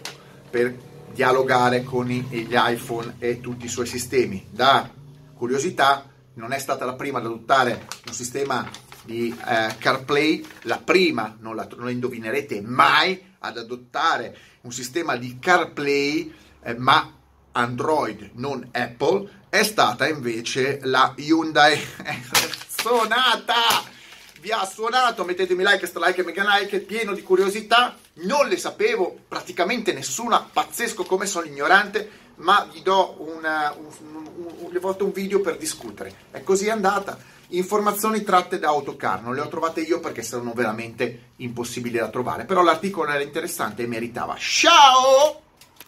per 0.51 0.77
dialogare 1.13 1.83
con 1.83 2.07
gli 2.07 2.49
iPhone 2.53 3.17
e 3.19 3.41
tutti 3.41 3.65
i 3.65 3.69
suoi 3.69 3.87
sistemi. 3.87 4.47
Da 4.51 4.91
curiosità, 5.35 6.09
non 6.35 6.53
è 6.53 6.59
stata 6.59 6.85
la 6.85 6.95
prima 6.95 7.19
ad 7.19 7.25
adottare 7.25 7.87
un 8.07 8.13
sistema 8.13 8.69
di 9.05 9.29
eh, 9.31 9.77
CarPlay, 9.79 10.45
la 10.63 10.79
prima, 10.79 11.37
non 11.41 11.57
la, 11.57 11.67
non 11.77 11.87
la, 11.87 11.91
indovinerete 11.91 12.61
mai, 12.61 13.29
ad 13.39 13.57
adottare 13.57 14.37
un 14.63 14.73
sistema 14.73 15.17
di 15.17 15.39
CarPlay, 15.39 16.33
eh, 16.63 16.75
ma 16.75 17.20
Android, 17.53 18.31
non 18.35 18.69
Apple, 18.73 19.29
è 19.49 19.63
stata 19.63 20.09
invece 20.09 20.81
la 20.83 21.13
Hyundai. 21.17 21.79
Suonata 22.69 23.99
vi 24.41 24.51
ha 24.51 24.65
suonato 24.65 25.25
mettetemi 25.25 25.63
like, 25.63 25.87
stralike 25.87 26.23
e 26.23 26.25
mega 26.25 26.45
like 26.59 26.81
pieno 26.81 27.13
di 27.13 27.23
curiosità. 27.23 27.97
Non 28.15 28.49
le 28.49 28.57
sapevo 28.57 29.17
praticamente 29.29 29.93
nessuna 29.93 30.41
pazzesco 30.41 31.05
come 31.05 31.27
sono 31.27 31.47
ignorante 31.47 32.19
ma 32.37 32.67
vi 32.73 32.81
do 32.81 33.17
una, 33.19 33.75
un, 33.77 33.87
un, 34.15 34.27
un, 34.37 34.81
un, 34.83 34.97
un 34.99 35.13
video 35.13 35.41
per 35.41 35.59
discutere. 35.59 36.15
È 36.31 36.43
così 36.43 36.71
andata. 36.71 37.19
Informazioni 37.49 38.23
tratte 38.23 38.59
da 38.59 38.69
Autocar 38.69 39.23
non 39.23 39.35
le 39.35 39.41
ho 39.41 39.49
trovate 39.49 39.81
io 39.81 40.01
perché 40.01 40.23
sono 40.23 40.53
veramente 40.55 41.33
impossibili 41.37 41.99
da 41.99 42.09
trovare 42.09 42.45
però 42.45 42.63
l'articolo 42.63 43.11
era 43.11 43.23
interessante 43.23 43.83
e 43.83 43.87
meritava. 43.87 44.37
Ciao 44.39 45.50